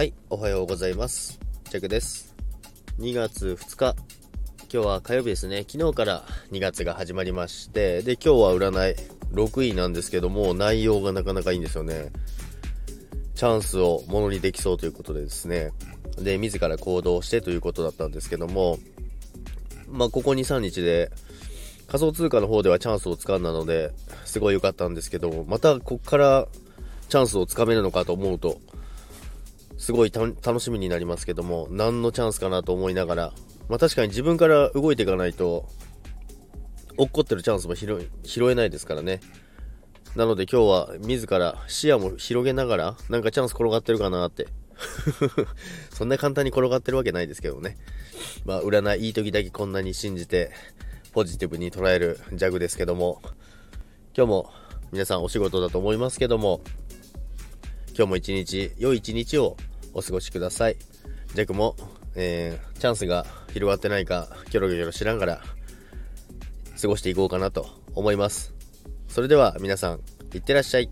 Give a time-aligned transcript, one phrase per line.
[0.00, 1.38] はい、おはようございます。
[1.68, 2.34] ジャクです。
[3.00, 3.94] 2月2日、
[4.72, 5.66] 今日は火曜日ですね。
[5.70, 8.96] 昨日から2月が始まりまして、で、今日は占い
[9.34, 12.12] 6位なんですけども、内容がなかなかいいんですよね。
[13.34, 15.70] チャンスをものにできそうということでですね。
[16.16, 18.78] で、自ら行動してということだったんですけども、
[19.86, 21.12] まあ、ここ2、3日で、
[21.88, 23.92] 仮想通貨の方ではチャンスをつかんだので、
[24.24, 26.48] すごい良かったんですけども、またこっから
[27.10, 28.62] チャンスをつかめるのかと思うと、
[29.80, 33.32] すごい楽しみになりますけども、何のチャンスかなと思いながら、
[33.70, 35.70] まあ確かに自分から動いていかないと、
[36.98, 39.20] 落っこってるチャンスも拾えないですからね。
[40.14, 44.48] なので今日は自ら視野も広げながら、なんかチャンス転がってるかなって。
[45.90, 47.78] そんな簡単に転がってるわけないですけどね。
[48.44, 50.50] まあ占いいい時だけこんなに信じて、
[51.12, 53.22] ポジティブに捉えるジャグですけども、
[54.14, 54.52] 今日も
[54.92, 56.60] 皆さんお仕事だと思いますけども、
[57.96, 59.56] 今日も一日、良い一日を
[59.94, 60.76] お過ごしください。
[61.34, 61.76] ジャクも、
[62.14, 65.42] えー、チャンスが広がってないか、キョロキョロしながら、
[66.80, 68.54] 過ごしていこうかなと思います。
[69.08, 70.00] それでは皆さん、
[70.34, 70.88] いってらっしゃい。